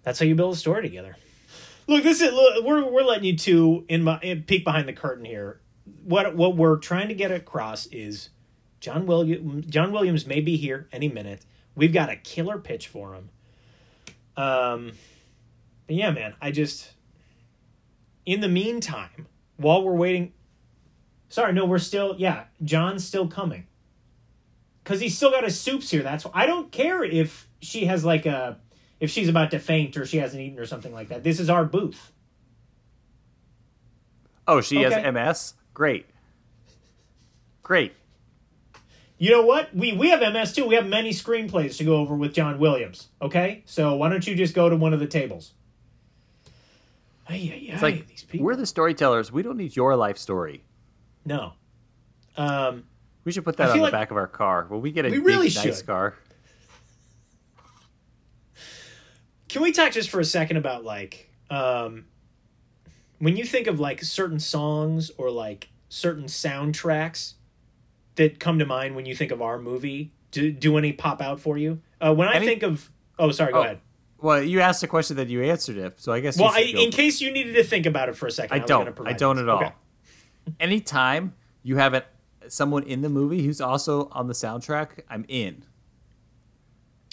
that's 0.02 0.18
how 0.18 0.24
you 0.24 0.34
build 0.34 0.54
a 0.54 0.56
story 0.56 0.82
together. 0.82 1.16
Look, 1.86 2.02
this 2.02 2.22
is 2.22 2.32
look, 2.32 2.64
we're 2.64 2.90
we're 2.90 3.02
letting 3.02 3.24
you 3.24 3.36
two 3.36 3.84
in 3.88 4.02
my 4.02 4.18
in, 4.20 4.42
peek 4.42 4.64
behind 4.64 4.88
the 4.88 4.94
curtain 4.94 5.26
here. 5.26 5.60
What 6.02 6.34
what 6.34 6.56
we're 6.56 6.78
trying 6.78 7.08
to 7.08 7.14
get 7.14 7.30
across 7.30 7.86
is 7.86 8.30
John 8.80 9.04
Williams 9.04 9.66
John 9.66 9.92
Williams 9.92 10.26
may 10.26 10.40
be 10.40 10.56
here 10.56 10.88
any 10.90 11.08
minute. 11.08 11.44
We've 11.78 11.92
got 11.92 12.10
a 12.10 12.16
killer 12.16 12.58
pitch 12.58 12.88
for 12.88 13.14
him. 13.14 13.30
Um 14.36 14.92
but 15.86 15.96
yeah, 15.96 16.10
man, 16.10 16.34
I 16.42 16.50
just 16.50 16.92
in 18.26 18.40
the 18.42 18.48
meantime, 18.48 19.26
while 19.56 19.82
we're 19.82 19.94
waiting 19.94 20.32
Sorry, 21.30 21.52
no, 21.52 21.66
we're 21.66 21.78
still 21.78 22.14
yeah. 22.18 22.44
John's 22.62 23.06
still 23.06 23.28
coming 23.28 23.66
because 24.82 25.00
he's 25.00 25.14
still 25.16 25.30
got 25.30 25.44
his 25.44 25.60
soups 25.60 25.90
here. 25.90 26.02
That's 26.02 26.24
why 26.24 26.30
I 26.34 26.46
don't 26.46 26.72
care 26.72 27.04
if 27.04 27.48
she 27.60 27.84
has 27.86 28.04
like 28.04 28.26
a 28.26 28.58
if 28.98 29.10
she's 29.10 29.28
about 29.28 29.50
to 29.52 29.58
faint 29.58 29.96
or 29.96 30.06
she 30.06 30.16
hasn't 30.18 30.42
eaten 30.42 30.58
or 30.58 30.66
something 30.66 30.92
like 30.92 31.08
that. 31.08 31.22
This 31.22 31.38
is 31.38 31.48
our 31.50 31.64
booth. 31.64 32.12
Oh, 34.46 34.60
she 34.62 34.84
Okay. 34.84 35.00
has 35.02 35.14
MS? 35.14 35.54
Great. 35.74 36.06
Great. 37.62 37.92
You 39.20 39.30
know 39.32 39.42
what? 39.42 39.74
We 39.74 39.92
we 39.92 40.10
have 40.10 40.20
MS 40.20 40.52
too. 40.52 40.64
We 40.66 40.76
have 40.76 40.86
many 40.86 41.10
screenplays 41.10 41.76
to 41.78 41.84
go 41.84 41.96
over 41.96 42.14
with 42.14 42.32
John 42.34 42.58
Williams. 42.58 43.08
Okay, 43.20 43.62
so 43.66 43.96
why 43.96 44.08
don't 44.08 44.24
you 44.26 44.34
just 44.36 44.54
go 44.54 44.68
to 44.68 44.76
one 44.76 44.92
of 44.94 45.00
the 45.00 45.06
tables? 45.08 45.52
Ay, 47.28 47.50
ay, 47.52 47.60
It's 47.72 47.82
like 47.82 48.06
these 48.06 48.22
people. 48.22 48.46
we're 48.46 48.56
the 48.56 48.64
storytellers. 48.64 49.30
We 49.32 49.42
don't 49.42 49.56
need 49.56 49.74
your 49.76 49.96
life 49.96 50.18
story. 50.18 50.64
no. 51.24 51.52
Um, 52.36 52.84
We 53.24 53.32
should 53.32 53.44
put 53.44 53.56
that 53.56 53.70
on 53.70 53.76
the 53.78 53.82
like- 53.82 53.92
back 53.92 54.10
of 54.12 54.16
our 54.16 54.28
car. 54.28 54.66
When 54.68 54.80
we 54.80 54.92
get 54.92 55.04
a 55.04 55.08
We 55.10 55.16
big, 55.16 55.26
really 55.26 55.46
nice 55.48 55.78
should. 55.78 55.86
car. 55.86 56.14
Can 59.48 59.62
we 59.62 59.72
talk 59.72 59.92
just 59.92 60.10
for 60.10 60.20
a 60.20 60.24
second 60.24 60.56
about 60.58 60.84
like 60.84 61.30
um 61.50 62.04
when 63.18 63.36
you 63.36 63.44
think 63.44 63.66
of 63.66 63.80
like 63.80 64.02
certain 64.02 64.38
songs 64.38 65.10
or 65.18 65.30
like 65.30 65.68
certain 65.88 66.24
soundtracks 66.26 67.34
that 68.18 68.38
come 68.38 68.58
to 68.60 68.66
mind 68.66 68.94
when 68.94 69.06
you 69.06 69.14
think 69.16 69.32
of 69.32 69.40
our 69.42 69.58
movie? 69.58 70.12
Do 70.30 70.52
do 70.52 70.76
any 70.76 70.92
pop 70.92 71.20
out 71.22 71.40
for 71.40 71.56
you? 71.58 71.80
Uh, 72.00 72.14
when 72.14 72.28
I 72.28 72.34
Any- 72.34 72.46
think 72.46 72.62
of 72.62 72.90
oh 73.18 73.30
sorry, 73.32 73.52
go 73.52 73.60
Oh, 73.60 73.62
ahead. 73.62 73.80
Well, 74.20 74.42
you 74.42 74.60
asked 74.60 74.82
a 74.82 74.88
question 74.88 75.16
that 75.16 75.28
you 75.28 75.42
answered 75.44 75.76
it, 75.78 76.00
so 76.00 76.12
I 76.12 76.20
guess. 76.20 76.36
Well, 76.38 76.50
I, 76.52 76.60
in 76.60 76.90
case 76.90 77.20
you 77.20 77.30
needed 77.32 77.54
to 77.54 77.62
think 77.64 77.86
about 77.86 78.08
it 78.08 78.16
for 78.16 78.26
a 78.26 78.30
second, 78.32 78.60
I 78.62 78.64
don't. 78.66 78.88
I 79.06 79.12
don't 79.12 79.36
this. 79.36 79.42
at 79.44 79.48
all. 79.48 79.62
Okay. 79.62 79.72
Anytime 80.60 81.34
you 81.62 81.76
have 81.76 81.94
a, 81.94 82.04
someone 82.48 82.82
in 82.82 83.00
the 83.00 83.08
movie 83.08 83.42
who's 83.44 83.60
also 83.60 84.08
on 84.12 84.26
the 84.26 84.34
soundtrack, 84.34 85.00
I'm 85.08 85.24
in. 85.28 85.62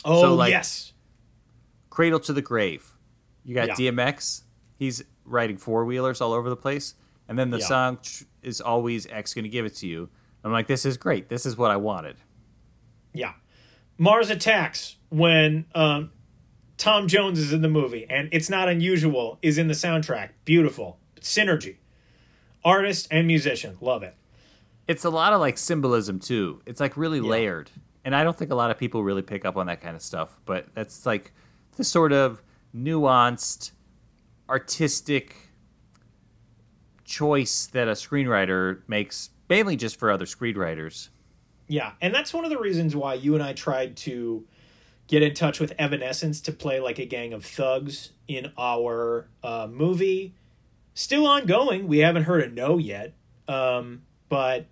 Oh 0.03 0.33
like- 0.35 0.51
yes, 0.51 0.93
Cradle 1.89 2.19
to 2.21 2.33
the 2.33 2.41
Grave. 2.41 2.91
You 3.43 3.55
got 3.55 3.67
Yeah. 3.79 3.91
DMX. 3.91 4.41
He's 4.77 5.03
riding 5.25 5.57
four 5.57 5.85
wheelers 5.85 6.21
all 6.21 6.33
over 6.33 6.50
the 6.50 6.55
place, 6.57 6.95
and 7.27 7.38
then 7.39 7.50
the 7.50 7.59
Yeah. 7.59 7.65
song 7.67 8.00
is 8.41 8.62
always 8.62 9.05
X 9.07 9.33
going 9.33 9.43
to 9.43 9.50
give 9.50 9.65
it 9.65 9.75
to 9.77 9.88
you. 9.88 10.09
I'm 10.46 10.52
like, 10.52 10.68
this 10.68 10.86
is 10.86 10.96
great. 10.96 11.28
This 11.28 11.46
is 11.46 11.58
what 11.58 11.72
I 11.72 11.78
wanted. 11.78 12.16
yeah. 13.14 13.34
Mars 13.98 14.30
Attacks 14.30 14.98
when 15.10 15.66
um, 15.74 16.12
Tom 16.78 17.08
Jones 17.08 17.40
is 17.40 17.54
in 17.54 17.62
the 17.62 17.70
movie, 17.70 18.06
and 18.10 18.28
it's 18.32 18.50
not 18.50 18.68
unusual 18.70 19.40
is 19.42 19.58
in 19.58 19.68
the 19.68 19.74
soundtrack. 19.74 20.32
Beautiful 20.44 21.00
synergy, 21.22 21.78
artist 22.64 23.08
and 23.10 23.25
musician, 23.25 23.78
love 23.82 24.04
it. 24.04 24.16
It's 24.88 25.06
a 25.06 25.10
lot 25.10 25.34
of 25.34 25.40
like 25.40 25.58
symbolism 25.58 26.20
too. 26.20 26.62
It's 26.66 26.80
like 26.80 26.98
really 26.98 27.22
layered, 27.22 27.72
and 28.04 28.14
I 28.16 28.24
don't 28.24 28.38
think 28.38 28.52
a 28.52 28.56
lot 28.56 28.70
of 28.70 28.78
people 28.78 29.02
really 29.02 29.22
pick 29.24 29.46
up 29.46 29.56
on 29.58 29.68
that 29.68 29.82
kind 29.82 29.96
of 29.96 30.02
stuff. 30.02 30.40
But 30.46 30.68
that's 30.75 31.06
like 31.06 31.32
the 31.78 31.84
sort 31.86 32.12
of 32.12 32.44
nuanced, 32.75 33.72
artistic 34.50 35.36
choice 37.06 37.68
that 37.68 37.88
a 37.88 37.92
screenwriter 37.92 38.82
makes, 38.88 39.30
mainly 39.50 39.75
just 39.75 39.98
for 39.98 40.12
other 40.12 40.25
screenwriters. 40.25 41.10
Yeah, 41.68 41.94
and 42.02 42.14
that's 42.14 42.34
one 42.34 42.44
of 42.44 42.52
the 42.52 42.60
reasons 42.60 42.96
why 42.96 43.16
you 43.16 43.34
and 43.34 43.44
I 43.44 43.54
tried 43.54 43.98
to 43.98 44.46
get 45.08 45.24
in 45.24 45.34
touch 45.34 45.60
with 45.60 45.74
Evanescence 45.80 46.42
to 46.42 46.52
play 46.52 46.80
like 46.80 47.00
a 47.00 47.06
gang 47.06 47.34
of 47.34 47.46
thugs 47.46 48.12
in 48.28 48.52
our 48.58 49.28
uh, 49.44 49.68
movie. 49.70 50.34
Still 50.94 51.28
ongoing. 51.28 51.88
We 51.88 52.00
haven't 52.00 52.24
heard 52.24 52.44
a 52.44 52.50
no 52.50 52.78
yet. 52.78 53.14
Um, 53.48 54.04
but 54.30 54.66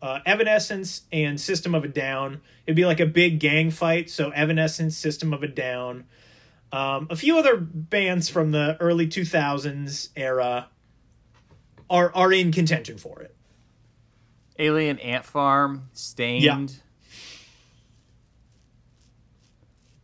uh, 0.00 0.20
Evanescence 0.24 1.02
and 1.12 1.40
System 1.40 1.74
of 1.74 1.84
a 1.84 1.88
Down, 1.88 2.40
it'd 2.66 2.76
be 2.76 2.86
like 2.86 3.00
a 3.00 3.06
big 3.06 3.40
gang 3.40 3.70
fight. 3.70 4.10
So 4.10 4.30
Evanescence, 4.30 4.96
System 4.96 5.32
of 5.32 5.42
a 5.42 5.48
Down, 5.48 6.04
um, 6.72 7.06
a 7.10 7.16
few 7.16 7.38
other 7.38 7.56
bands 7.56 8.28
from 8.28 8.50
the 8.50 8.76
early 8.80 9.06
2000s 9.06 10.08
era 10.16 10.68
are 11.88 12.12
are 12.14 12.32
in 12.32 12.50
contention 12.50 12.98
for 12.98 13.20
it. 13.20 13.34
Alien 14.58 14.98
Ant 15.00 15.24
Farm, 15.24 15.88
Staind, 15.92 16.76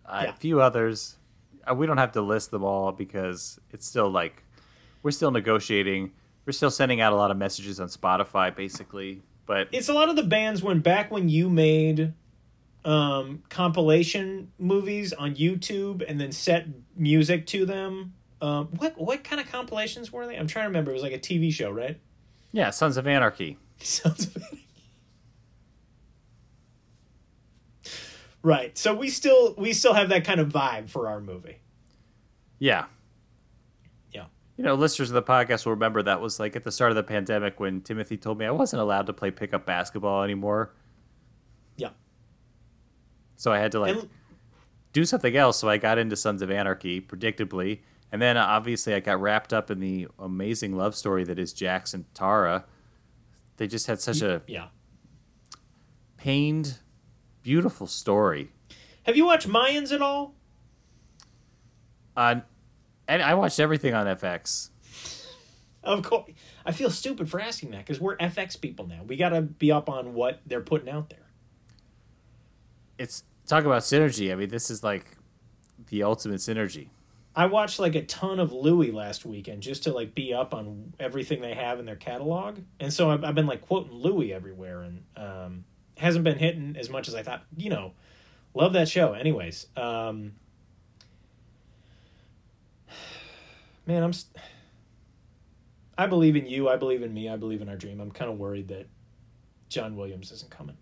uh, 0.07 0.23
Yeah. 0.25 0.31
a 0.31 0.33
few 0.35 0.61
others. 0.61 1.17
Uh, 1.69 1.75
we 1.75 1.87
don't 1.87 1.99
have 1.99 2.13
to 2.13 2.21
list 2.23 2.51
them 2.51 2.65
all 2.65 2.93
because 2.93 3.61
it's 3.71 3.87
still 3.87 4.11
like 4.11 4.43
we're 5.03 5.11
still 5.11 5.31
negotiating. 5.31 6.13
We're 6.47 6.53
still 6.53 6.71
sending 6.71 7.01
out 7.01 7.13
a 7.13 7.17
lot 7.17 7.31
of 7.31 7.37
messages 7.37 7.81
on 7.81 7.89
Spotify, 7.89 8.55
basically. 8.55 9.23
But 9.47 9.69
it's 9.73 9.89
a 9.89 9.93
lot 9.93 10.09
of 10.09 10.17
the 10.17 10.23
bands 10.23 10.63
when 10.63 10.81
back 10.81 11.11
when 11.11 11.29
you 11.29 11.49
made 11.49 12.13
um 12.85 13.43
compilation 13.51 14.51
movies 14.59 15.13
on 15.13 15.35
YouTube 15.35 16.03
and 16.09 16.19
then 16.19 16.33
set 16.33 16.67
music 16.97 17.47
to 17.49 17.67
them. 17.67 18.15
Um 18.41 18.69
what 18.79 18.99
what 18.99 19.23
kind 19.23 19.41
of 19.41 19.49
compilations 19.51 20.11
were 20.11 20.27
they? 20.27 20.37
I'm 20.37 20.47
trying 20.47 20.65
to 20.65 20.69
remember. 20.69 20.91
It 20.91 20.95
was 20.95 21.03
like 21.03 21.13
a 21.13 21.19
TV 21.19 21.53
show, 21.53 21.71
right? 21.71 22.01
yeah, 22.53 22.71
Sons 22.71 22.97
of 22.97 23.07
Anarchy. 23.07 23.59
Sounds 23.83 24.29
Anarchy. 24.37 24.67
Right. 28.43 28.77
So 28.79 28.95
we 28.95 29.11
still 29.11 29.55
we 29.59 29.73
still 29.73 29.93
have 29.95 30.09
that 30.11 30.25
kind 30.25 30.41
of 30.41 30.49
vibe 30.49 30.89
for 30.89 31.09
our 31.09 31.21
movie. 31.21 31.59
Yeah. 32.59 32.87
Yeah. 34.13 34.27
You 34.57 34.65
know, 34.65 34.75
listeners 34.75 35.11
of 35.11 35.15
the 35.15 35.23
podcast 35.23 35.67
will 35.67 35.73
remember 35.73 36.03
that 36.03 36.21
was 36.21 36.41
like 36.41 36.57
at 36.57 36.65
the 36.65 36.73
start 36.73 36.91
of 36.91 36.97
the 36.97 37.03
pandemic 37.03 37.61
when 37.61 37.83
Timothy 37.83 38.17
told 38.17 38.39
me 38.39 38.47
I 38.47 38.51
wasn't 38.51 38.81
allowed 38.81 39.07
to 39.07 39.13
play 39.13 39.31
pickup 39.31 39.67
basketball 39.67 40.23
anymore. 40.23 40.75
Yeah. 41.77 41.91
So 43.37 43.53
I 43.53 43.59
had 43.59 43.73
to 43.73 43.81
like 43.81 43.97
And 43.97 44.09
do 44.93 45.05
something 45.05 45.37
else. 45.37 45.59
So 45.59 45.69
I 45.69 45.77
got 45.77 45.99
into 45.99 46.17
Sons 46.17 46.41
of 46.43 46.51
Anarchy, 46.51 47.01
predictably. 47.01 47.81
And 48.13 48.21
then 48.21 48.37
obviously 48.37 48.95
I 48.95 49.01
got 49.01 49.21
wrapped 49.21 49.53
up 49.53 49.71
in 49.71 49.81
the 49.81 50.09
amazing 50.19 50.77
love 50.77 50.95
story 50.95 51.25
that 51.25 51.39
is 51.39 51.53
Jax 51.53 51.95
and 51.95 52.05
Tara. 52.15 52.65
They 53.61 53.67
just 53.67 53.87
had 53.87 54.01
such 54.01 54.23
a 54.23 54.41
yeah. 54.47 54.69
pained, 56.17 56.79
beautiful 57.43 57.87
story. 57.87 58.51
Have 59.03 59.19
you 59.19 59.27
watched 59.27 59.47
Mayans 59.47 59.93
at 59.93 60.01
all? 60.01 60.35
Uh, 62.17 62.37
and 63.07 63.21
I 63.21 63.35
watched 63.35 63.61
everything 63.61 63.93
on 63.93 64.07
FX. 64.07 64.71
Of 65.83 66.03
course. 66.03 66.33
I 66.65 66.73
feel 66.73 66.89
stupid 66.89 67.29
for 67.29 67.39
asking 67.39 67.73
that 67.73 67.81
because 67.81 68.01
we're 68.01 68.17
FX 68.17 68.59
people 68.59 68.87
now. 68.87 69.03
We 69.07 69.19
got 69.19 69.29
to 69.29 69.43
be 69.43 69.71
up 69.71 69.91
on 69.91 70.15
what 70.15 70.41
they're 70.47 70.63
putting 70.63 70.89
out 70.89 71.11
there. 71.11 71.29
It's 72.97 73.25
talk 73.47 73.67
about 73.67 73.83
synergy. 73.83 74.33
I 74.33 74.37
mean, 74.37 74.49
this 74.49 74.71
is 74.71 74.83
like 74.83 75.19
the 75.89 76.05
ultimate 76.05 76.39
synergy. 76.39 76.89
I 77.35 77.47
watched 77.47 77.79
like 77.79 77.95
a 77.95 78.03
ton 78.03 78.41
of 78.41 78.53
Louie 78.53 78.91
last 78.91 79.25
weekend 79.25 79.63
just 79.63 79.85
to 79.85 79.93
like 79.93 80.15
be 80.15 80.35
up 80.35 80.53
on 80.53 80.95
everything 80.99 81.41
they 81.41 81.55
have 81.55 81.79
in 81.79 81.87
their 81.87 81.97
catalog, 81.97 82.59
and 82.81 82.93
so 82.93 83.11
I've, 83.11 83.23
I've 83.23 83.35
been 83.35 83.47
like 83.47 83.63
quoting 83.63 83.93
Louie 83.93 84.33
everywhere, 84.33 84.83
and 84.83 85.05
um, 85.17 85.65
hasn't 85.97 86.25
been 86.25 86.39
hitting 86.39 86.77
as 86.77 86.91
much 86.91 87.07
as 87.07 87.15
I 87.15 87.23
thought. 87.23 87.45
You 87.57 87.71
know, 87.71 87.93
love 88.55 88.73
that 88.73 88.89
show. 88.89 89.13
Anyways, 89.13 89.67
um, 89.77 90.33
man, 93.87 94.03
I'm. 94.03 94.13
St- 94.13 94.37
I 95.97 96.07
believe 96.07 96.35
in 96.35 96.47
you. 96.47 96.69
I 96.69 96.77
believe 96.77 97.03
in 97.03 97.13
me. 97.13 97.29
I 97.29 97.37
believe 97.37 97.61
in 97.61 97.69
our 97.69 97.77
dream. 97.77 98.01
I'm 98.01 98.11
kind 98.11 98.31
of 98.31 98.39
worried 98.39 98.69
that 98.69 98.89
John 99.69 99.97
Williams 99.97 100.33
isn't 100.33 100.51
coming. 100.51 100.77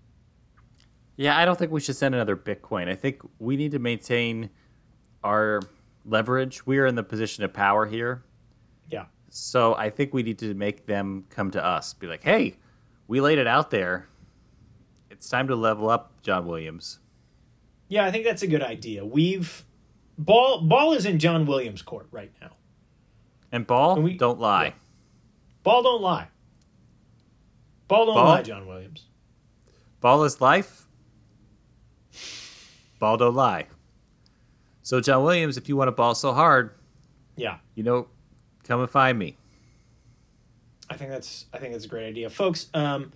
Yeah, 1.16 1.36
I 1.36 1.44
don't 1.44 1.58
think 1.58 1.72
we 1.72 1.80
should 1.80 1.96
send 1.96 2.14
another 2.14 2.36
Bitcoin. 2.36 2.88
I 2.88 2.94
think 2.94 3.20
we 3.40 3.56
need 3.56 3.72
to 3.72 3.80
maintain 3.80 4.50
our 5.24 5.60
leverage. 6.08 6.66
We 6.66 6.78
are 6.78 6.86
in 6.86 6.94
the 6.94 7.02
position 7.02 7.44
of 7.44 7.52
power 7.52 7.86
here. 7.86 8.22
Yeah. 8.90 9.04
So 9.30 9.74
I 9.76 9.90
think 9.90 10.12
we 10.14 10.22
need 10.22 10.38
to 10.38 10.54
make 10.54 10.86
them 10.86 11.24
come 11.30 11.50
to 11.52 11.64
us. 11.64 11.94
Be 11.94 12.06
like, 12.06 12.22
hey, 12.24 12.56
we 13.06 13.20
laid 13.20 13.38
it 13.38 13.46
out 13.46 13.70
there. 13.70 14.08
It's 15.10 15.28
time 15.28 15.48
to 15.48 15.56
level 15.56 15.90
up, 15.90 16.12
John 16.22 16.46
Williams. 16.46 17.00
Yeah, 17.88 18.04
I 18.04 18.10
think 18.10 18.24
that's 18.24 18.42
a 18.42 18.46
good 18.46 18.62
idea. 18.62 19.04
We've 19.04 19.64
ball 20.18 20.60
ball 20.62 20.92
is 20.92 21.06
in 21.06 21.18
John 21.18 21.46
Williams' 21.46 21.82
court 21.82 22.06
right 22.10 22.30
now. 22.40 22.50
And 23.50 23.66
Ball, 23.66 23.94
And 23.94 24.04
we- 24.04 24.16
don't 24.18 24.38
lie. 24.38 24.64
yeah. 24.66 24.72
Ball 25.62 25.82
don't 25.82 26.02
lie. 26.02 26.28
Ball 27.88 28.06
don't 28.06 28.14
Ball? 28.14 28.24
lie, 28.26 28.42
John 28.42 28.66
Williams. 28.66 29.06
Ball 30.00 30.22
is 30.24 30.40
life. 30.40 30.86
Ball 32.98 33.16
don't 33.16 33.34
lie. 33.34 33.66
So 34.88 35.02
John 35.02 35.22
Williams, 35.22 35.58
if 35.58 35.68
you 35.68 35.76
want 35.76 35.88
to 35.88 35.92
ball 35.92 36.14
so 36.14 36.32
hard, 36.32 36.70
Yeah, 37.36 37.58
you 37.74 37.82
know, 37.82 38.08
come 38.64 38.80
and 38.80 38.88
find 38.88 39.18
me. 39.18 39.36
I 40.88 40.96
think 40.96 41.10
that's 41.10 41.44
I 41.52 41.58
think 41.58 41.74
that's 41.74 41.84
a 41.84 41.88
great 41.88 42.06
idea, 42.06 42.30
folks. 42.30 42.68
Um, 42.72 43.12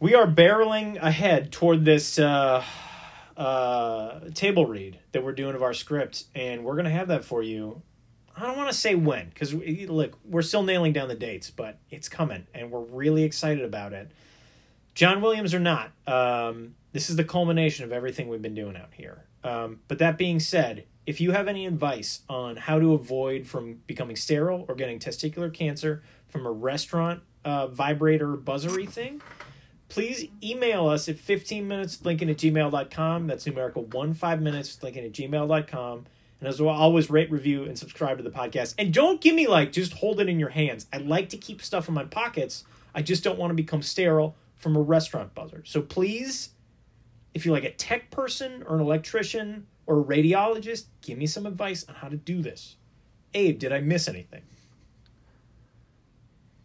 we 0.00 0.16
are 0.16 0.26
barreling 0.26 1.00
ahead 1.00 1.52
toward 1.52 1.84
this 1.84 2.18
uh, 2.18 2.64
uh, 3.36 4.18
table 4.34 4.66
read 4.66 4.98
that 5.12 5.22
we're 5.22 5.30
doing 5.30 5.54
of 5.54 5.62
our 5.62 5.72
script, 5.72 6.24
and 6.34 6.64
we're 6.64 6.74
gonna 6.74 6.90
have 6.90 7.06
that 7.06 7.24
for 7.24 7.44
you. 7.44 7.80
I 8.36 8.44
don't 8.44 8.56
want 8.56 8.68
to 8.68 8.76
say 8.76 8.96
when, 8.96 9.28
because 9.28 9.54
look, 9.54 10.18
we're 10.24 10.42
still 10.42 10.64
nailing 10.64 10.92
down 10.92 11.06
the 11.06 11.14
dates, 11.14 11.50
but 11.50 11.78
it's 11.88 12.08
coming, 12.08 12.48
and 12.52 12.72
we're 12.72 12.80
really 12.80 13.22
excited 13.22 13.62
about 13.62 13.92
it. 13.92 14.10
John 14.96 15.20
Williams 15.20 15.54
or 15.54 15.60
not, 15.60 15.92
um, 16.08 16.74
this 16.90 17.10
is 17.10 17.14
the 17.14 17.22
culmination 17.22 17.84
of 17.84 17.92
everything 17.92 18.28
we've 18.28 18.42
been 18.42 18.56
doing 18.56 18.76
out 18.76 18.90
here. 18.94 19.22
Um, 19.44 19.80
but 19.88 19.98
that 19.98 20.18
being 20.18 20.40
said, 20.40 20.84
if 21.06 21.20
you 21.20 21.32
have 21.32 21.48
any 21.48 21.66
advice 21.66 22.20
on 22.28 22.56
how 22.56 22.78
to 22.78 22.94
avoid 22.94 23.46
from 23.46 23.80
becoming 23.86 24.16
sterile 24.16 24.64
or 24.68 24.74
getting 24.74 24.98
testicular 24.98 25.52
cancer 25.52 26.02
from 26.28 26.46
a 26.46 26.50
restaurant 26.50 27.22
uh, 27.44 27.66
vibrator 27.66 28.36
buzzery 28.36 28.88
thing, 28.88 29.20
please 29.88 30.26
email 30.42 30.88
us 30.88 31.08
at 31.08 31.18
15 31.18 31.66
minutes 31.66 32.04
lincoln 32.04 32.28
at 32.30 32.36
gmail.com. 32.36 33.26
That's 33.26 33.46
numerical 33.46 33.84
one 33.86 34.14
five 34.14 34.40
minutes 34.40 34.82
lincoln 34.82 35.04
at 35.04 35.12
gmail.com. 35.12 36.06
And 36.40 36.48
as 36.48 36.60
well, 36.60 36.74
always 36.74 37.08
rate, 37.10 37.30
review, 37.30 37.64
and 37.64 37.78
subscribe 37.78 38.16
to 38.18 38.24
the 38.24 38.30
podcast. 38.30 38.74
And 38.78 38.92
don't 38.92 39.20
give 39.20 39.34
me 39.34 39.46
like 39.46 39.72
just 39.72 39.92
hold 39.94 40.20
it 40.20 40.28
in 40.28 40.40
your 40.40 40.48
hands. 40.50 40.86
I 40.92 40.98
like 40.98 41.28
to 41.30 41.36
keep 41.36 41.62
stuff 41.62 41.88
in 41.88 41.94
my 41.94 42.04
pockets. 42.04 42.64
I 42.94 43.02
just 43.02 43.24
don't 43.24 43.38
want 43.38 43.50
to 43.50 43.54
become 43.54 43.82
sterile 43.82 44.36
from 44.56 44.76
a 44.76 44.80
restaurant 44.80 45.34
buzzer. 45.34 45.62
So 45.64 45.82
please 45.82 46.50
If 47.34 47.46
you're 47.46 47.54
like 47.54 47.64
a 47.64 47.72
tech 47.72 48.10
person 48.10 48.62
or 48.66 48.76
an 48.76 48.82
electrician 48.82 49.66
or 49.86 50.00
a 50.00 50.04
radiologist, 50.04 50.86
give 51.00 51.18
me 51.18 51.26
some 51.26 51.46
advice 51.46 51.84
on 51.88 51.94
how 51.94 52.08
to 52.08 52.16
do 52.16 52.42
this. 52.42 52.76
Abe, 53.34 53.58
did 53.58 53.72
I 53.72 53.80
miss 53.80 54.08
anything? 54.08 54.42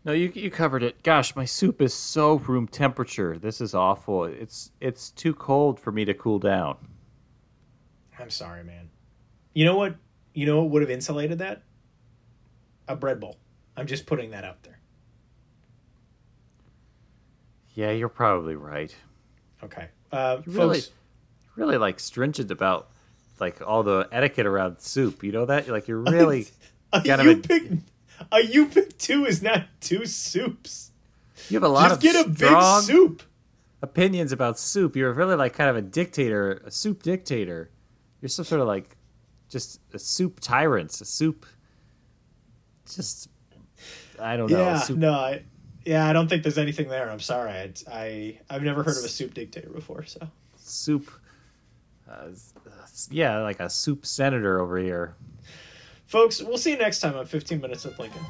No, 0.04 0.14
you 0.14 0.32
you 0.34 0.50
covered 0.50 0.84
it. 0.84 1.04
Gosh, 1.04 1.36
my 1.36 1.44
soup 1.44 1.82
is 1.82 1.94
so 1.94 2.36
room 2.36 2.66
temperature. 2.68 3.38
This 3.38 3.60
is 3.60 3.74
awful. 3.74 4.24
It's 4.24 4.72
it's 4.80 5.12
too 5.12 5.34
cold 5.34 5.80
for 5.80 5.92
me 5.92 6.06
to 6.06 6.14
cool 6.14 6.40
down. 6.40 6.78
I'm 8.18 8.30
sorry, 8.30 8.64
man. 8.64 8.90
You 9.54 9.66
know 9.66 9.76
what? 9.76 9.96
You 10.34 10.46
know 10.46 10.62
what 10.62 10.72
would 10.72 10.82
have 10.82 10.92
insulated 10.92 11.40
that? 11.40 11.64
A 12.88 12.96
bread 12.96 13.20
bowl. 13.20 13.38
I'm 13.76 13.86
just 13.86 14.06
putting 14.06 14.32
that 14.32 14.46
out 14.46 14.64
there. 14.64 14.80
Yeah, 17.74 17.92
you're 17.92 18.08
probably 18.08 18.56
right. 18.56 18.96
Okay. 19.62 19.90
Uh, 20.12 20.42
You 20.46 20.52
really, 20.54 20.80
folks, 20.82 20.92
really 21.56 21.78
like 21.78 22.00
stringent 22.00 22.52
about 22.52 22.90
like 23.40 23.62
all 23.66 23.84
the 23.84 24.08
etiquette 24.12 24.46
around 24.46 24.80
soup. 24.80 25.24
You 25.24 25.32
know 25.32 25.46
that? 25.46 25.68
Like 25.68 25.88
you're 25.88 26.00
really 26.00 26.48
a 26.94 26.98
of 26.98 27.06
you 27.06 27.32
a- 27.32 27.36
pick 27.38 27.64
a 28.32 28.44
you 28.44 28.66
pick 28.68 28.98
two 28.98 29.26
is 29.26 29.42
not 29.44 29.66
two 29.82 30.06
soups. 30.06 30.92
you 31.50 31.56
have 31.56 31.64
a 31.64 31.68
lot 31.68 31.90
Just 31.90 31.96
of 31.98 32.02
get 32.02 32.26
a 32.26 32.30
big 32.30 32.62
soup. 32.84 33.22
opinions 33.82 34.32
about 34.32 34.58
soup. 34.58 34.96
You're 34.96 35.14
really 35.14 35.36
like 35.36 35.54
kind 35.54 35.70
of 35.70 35.76
a 35.76 35.82
dictator, 35.82 36.62
a 36.66 36.72
soup 36.72 37.04
dictator. 37.04 37.70
You're 38.22 38.30
some 38.30 38.46
sort 38.46 38.62
of 38.62 38.68
like 38.68 38.98
just 39.50 39.80
a 39.94 40.00
soup 40.00 40.40
tyrant, 40.40 41.00
a 41.00 41.06
soup. 41.06 41.46
Just 42.96 43.30
I 44.20 44.36
don't 44.38 44.50
know. 44.50 44.58
Yeah, 44.60 44.84
no, 44.96 45.12
I, 45.14 45.44
yeah, 45.88 46.06
I 46.06 46.12
don't 46.12 46.28
think 46.28 46.44
there's 46.44 46.58
anything 46.58 46.90
there. 46.90 47.10
I'm 47.10 47.22
sorry. 47.22 47.50
I, 47.50 47.72
I 47.90 48.40
I've 48.50 48.62
never 48.62 48.84
heard 48.84 48.98
of 48.98 49.06
a 49.06 49.10
soup 49.10 49.34
dictator 49.34 49.70
before. 49.70 50.04
So 50.04 50.28
soup. 50.58 51.10
Uh, 52.10 52.28
yeah, 53.10 53.40
like 53.40 53.62
a 53.62 53.70
soup 53.70 54.06
senator 54.06 54.60
over 54.60 54.78
here. 54.78 55.16
folks, 56.06 56.42
we'll 56.42 56.58
see 56.58 56.72
you 56.72 56.78
next 56.78 57.00
time 57.00 57.16
on 57.16 57.26
15 57.26 57.62
minutes 57.62 57.86
with 57.86 57.98
Lincoln. 58.00 58.22